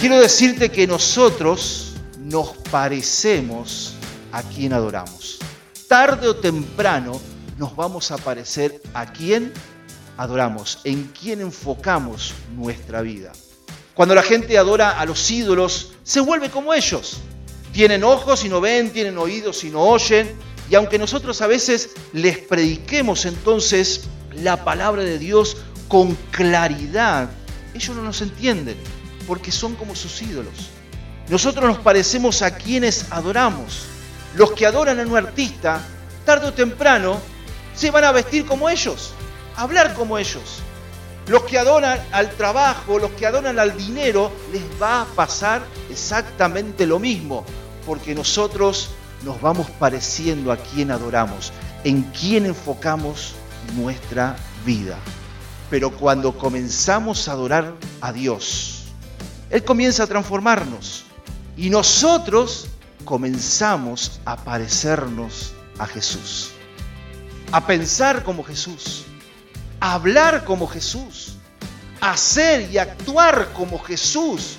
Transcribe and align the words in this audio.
quiero 0.00 0.20
decirte 0.20 0.70
que 0.70 0.86
nosotros 0.86 1.94
nos 2.18 2.50
parecemos 2.70 3.94
a 4.30 4.42
quien 4.42 4.72
adoramos. 4.72 5.38
Tarde 5.88 6.28
o 6.28 6.36
temprano 6.36 7.20
nos 7.56 7.74
vamos 7.74 8.10
a 8.12 8.18
parecer 8.18 8.80
a 8.94 9.12
quien 9.12 9.52
adoramos, 10.16 10.80
en 10.84 11.04
quien 11.08 11.40
enfocamos 11.40 12.32
nuestra 12.56 13.02
vida. 13.02 13.32
Cuando 13.94 14.14
la 14.14 14.22
gente 14.22 14.56
adora 14.56 15.00
a 15.00 15.04
los 15.04 15.28
ídolos, 15.30 15.92
se 16.04 16.20
vuelve 16.20 16.50
como 16.50 16.74
ellos. 16.74 17.18
Tienen 17.72 18.04
ojos 18.04 18.44
y 18.44 18.48
no 18.48 18.60
ven, 18.60 18.92
tienen 18.92 19.18
oídos 19.18 19.64
y 19.64 19.70
no 19.70 19.82
oyen. 19.82 20.30
Y 20.70 20.76
aunque 20.76 20.98
nosotros 20.98 21.42
a 21.42 21.48
veces 21.48 21.90
les 22.12 22.38
prediquemos 22.38 23.24
entonces 23.24 24.02
la 24.32 24.64
palabra 24.64 25.02
de 25.02 25.18
Dios 25.18 25.56
con 25.88 26.14
claridad, 26.30 27.30
ellos 27.74 27.96
no 27.96 28.02
nos 28.02 28.22
entienden 28.22 28.76
porque 29.28 29.52
son 29.52 29.76
como 29.76 29.94
sus 29.94 30.22
ídolos. 30.22 30.70
Nosotros 31.28 31.68
nos 31.68 31.78
parecemos 31.78 32.40
a 32.40 32.56
quienes 32.56 33.04
adoramos. 33.10 33.84
Los 34.34 34.52
que 34.52 34.64
adoran 34.64 34.98
a 34.98 35.02
un 35.02 35.16
artista, 35.18 35.82
tarde 36.24 36.48
o 36.48 36.54
temprano, 36.54 37.20
se 37.74 37.90
van 37.90 38.04
a 38.04 38.12
vestir 38.12 38.46
como 38.46 38.70
ellos, 38.70 39.12
a 39.54 39.62
hablar 39.62 39.92
como 39.92 40.16
ellos. 40.16 40.60
Los 41.26 41.42
que 41.42 41.58
adoran 41.58 42.00
al 42.10 42.30
trabajo, 42.30 42.98
los 42.98 43.10
que 43.12 43.26
adoran 43.26 43.58
al 43.58 43.76
dinero, 43.76 44.32
les 44.50 44.62
va 44.80 45.02
a 45.02 45.04
pasar 45.04 45.62
exactamente 45.90 46.86
lo 46.86 46.98
mismo, 46.98 47.44
porque 47.84 48.14
nosotros 48.14 48.88
nos 49.24 49.38
vamos 49.42 49.68
pareciendo 49.78 50.52
a 50.52 50.56
quien 50.56 50.90
adoramos, 50.90 51.52
en 51.84 52.02
quien 52.04 52.46
enfocamos 52.46 53.34
nuestra 53.76 54.36
vida. 54.64 54.96
Pero 55.68 55.90
cuando 55.90 56.32
comenzamos 56.32 57.28
a 57.28 57.32
adorar 57.32 57.74
a 58.00 58.12
Dios, 58.12 58.77
Él 59.50 59.64
comienza 59.64 60.04
a 60.04 60.06
transformarnos 60.06 61.04
y 61.56 61.70
nosotros 61.70 62.68
comenzamos 63.04 64.20
a 64.24 64.36
parecernos 64.36 65.54
a 65.78 65.86
Jesús, 65.86 66.50
a 67.52 67.66
pensar 67.66 68.22
como 68.24 68.44
Jesús, 68.44 69.06
a 69.80 69.94
hablar 69.94 70.44
como 70.44 70.66
Jesús, 70.66 71.36
a 72.00 72.12
hacer 72.12 72.70
y 72.70 72.78
actuar 72.78 73.52
como 73.54 73.78
Jesús. 73.78 74.58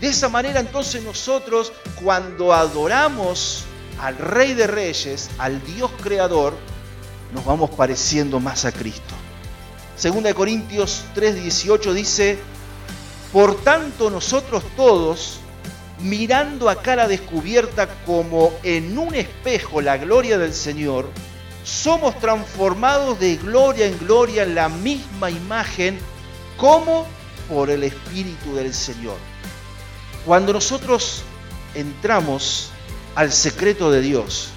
De 0.00 0.08
esa 0.08 0.28
manera 0.28 0.60
entonces 0.60 1.02
nosotros 1.02 1.72
cuando 2.02 2.52
adoramos 2.52 3.64
al 4.00 4.16
Rey 4.16 4.54
de 4.54 4.66
Reyes, 4.66 5.30
al 5.38 5.62
Dios 5.64 5.90
Creador, 6.02 6.54
nos 7.32 7.44
vamos 7.44 7.70
pareciendo 7.70 8.40
más 8.40 8.64
a 8.64 8.72
Cristo. 8.72 9.14
Segunda 9.96 10.28
de 10.28 10.34
Corintios 10.34 11.04
3:18 11.14 11.92
dice, 11.92 12.38
por 13.32 13.62
tanto 13.62 14.10
nosotros 14.10 14.64
todos, 14.76 15.38
mirando 16.00 16.68
a 16.68 16.82
cara 16.82 17.06
descubierta 17.06 17.88
como 18.04 18.52
en 18.62 18.98
un 18.98 19.14
espejo 19.14 19.80
la 19.80 19.96
gloria 19.98 20.38
del 20.38 20.52
Señor, 20.52 21.08
somos 21.64 22.18
transformados 22.18 23.20
de 23.20 23.36
gloria 23.36 23.86
en 23.86 23.98
gloria 23.98 24.42
en 24.42 24.54
la 24.54 24.68
misma 24.68 25.30
imagen 25.30 25.98
como 26.56 27.06
por 27.48 27.70
el 27.70 27.84
Espíritu 27.84 28.54
del 28.54 28.74
Señor. 28.74 29.16
Cuando 30.26 30.52
nosotros 30.52 31.22
entramos 31.74 32.70
al 33.14 33.32
secreto 33.32 33.90
de 33.90 34.00
Dios, 34.00 34.48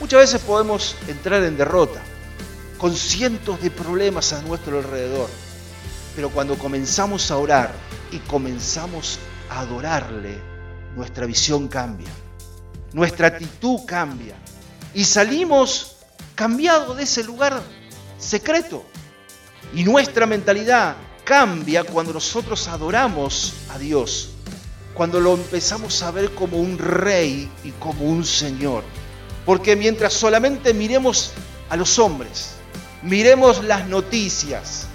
muchas 0.00 0.20
veces 0.20 0.40
podemos 0.42 0.96
entrar 1.08 1.42
en 1.42 1.56
derrota, 1.56 2.02
con 2.78 2.94
cientos 2.94 3.60
de 3.60 3.70
problemas 3.70 4.32
a 4.32 4.42
nuestro 4.42 4.78
alrededor. 4.78 5.28
Pero 6.18 6.30
cuando 6.30 6.58
comenzamos 6.58 7.30
a 7.30 7.36
orar 7.36 7.72
y 8.10 8.18
comenzamos 8.18 9.20
a 9.48 9.60
adorarle, 9.60 10.36
nuestra 10.96 11.26
visión 11.26 11.68
cambia, 11.68 12.08
nuestra 12.92 13.28
actitud 13.28 13.82
cambia 13.86 14.34
y 14.92 15.04
salimos 15.04 15.98
cambiados 16.34 16.96
de 16.96 17.04
ese 17.04 17.22
lugar 17.22 17.62
secreto. 18.18 18.84
Y 19.72 19.84
nuestra 19.84 20.26
mentalidad 20.26 20.96
cambia 21.22 21.84
cuando 21.84 22.12
nosotros 22.12 22.66
adoramos 22.66 23.52
a 23.70 23.78
Dios, 23.78 24.30
cuando 24.94 25.20
lo 25.20 25.34
empezamos 25.34 26.02
a 26.02 26.10
ver 26.10 26.34
como 26.34 26.56
un 26.56 26.78
rey 26.78 27.48
y 27.62 27.70
como 27.70 28.02
un 28.02 28.24
señor. 28.24 28.82
Porque 29.46 29.76
mientras 29.76 30.14
solamente 30.14 30.74
miremos 30.74 31.30
a 31.70 31.76
los 31.76 31.96
hombres, 32.00 32.54
miremos 33.04 33.62
las 33.62 33.86
noticias, 33.86 34.88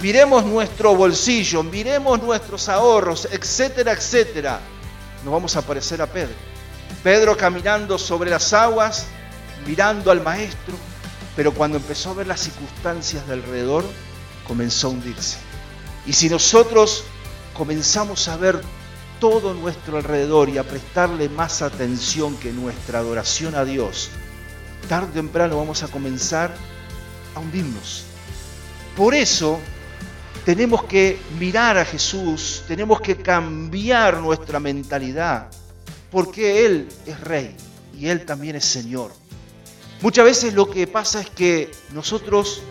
miremos 0.00 0.44
nuestro 0.44 0.94
bolsillo, 0.94 1.62
miremos 1.62 2.22
nuestros 2.22 2.68
ahorros, 2.68 3.28
etcétera, 3.30 3.92
etcétera, 3.92 4.60
nos 5.24 5.32
vamos 5.32 5.56
a 5.56 5.62
parecer 5.62 6.00
a 6.00 6.06
Pedro. 6.06 6.34
Pedro 7.02 7.36
caminando 7.36 7.98
sobre 7.98 8.30
las 8.30 8.52
aguas, 8.52 9.06
mirando 9.66 10.10
al 10.10 10.22
maestro, 10.22 10.74
pero 11.36 11.52
cuando 11.52 11.78
empezó 11.78 12.10
a 12.10 12.14
ver 12.14 12.26
las 12.26 12.40
circunstancias 12.40 13.26
de 13.26 13.34
alrededor, 13.34 13.84
comenzó 14.46 14.88
a 14.88 14.90
hundirse. 14.90 15.38
Y 16.06 16.12
si 16.12 16.28
nosotros 16.28 17.04
comenzamos 17.54 18.28
a 18.28 18.36
ver 18.36 18.60
todo 19.20 19.52
nuestro 19.52 19.98
alrededor 19.98 20.48
y 20.48 20.58
a 20.58 20.64
prestarle 20.64 21.28
más 21.28 21.60
atención 21.60 22.36
que 22.36 22.52
nuestra 22.52 23.00
adoración 23.00 23.54
a 23.54 23.64
Dios, 23.64 24.10
tarde 24.88 25.08
o 25.10 25.12
temprano 25.12 25.58
vamos 25.58 25.82
a 25.82 25.88
comenzar 25.88 26.54
a 27.34 27.40
hundirnos. 27.40 28.04
Por 28.96 29.14
eso 29.14 29.60
tenemos 30.48 30.84
que 30.84 31.18
mirar 31.38 31.76
a 31.76 31.84
Jesús, 31.84 32.62
tenemos 32.66 33.02
que 33.02 33.18
cambiar 33.18 34.16
nuestra 34.16 34.58
mentalidad, 34.58 35.50
porque 36.10 36.64
Él 36.64 36.88
es 37.04 37.20
Rey 37.20 37.54
y 37.94 38.06
Él 38.06 38.24
también 38.24 38.56
es 38.56 38.64
Señor. 38.64 39.12
Muchas 40.00 40.24
veces 40.24 40.54
lo 40.54 40.70
que 40.70 40.86
pasa 40.86 41.20
es 41.20 41.28
que 41.28 41.70
nosotros 41.92 42.62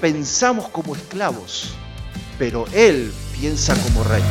pensamos 0.00 0.70
como 0.70 0.96
esclavos, 0.96 1.74
pero 2.38 2.64
Él 2.72 3.12
piensa 3.38 3.76
como 3.76 4.04
Rey. 4.04 4.22